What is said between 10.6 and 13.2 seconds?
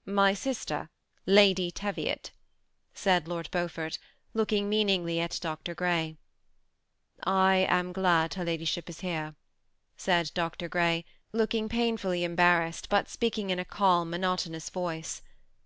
Grey, looking painfully embarrassed, but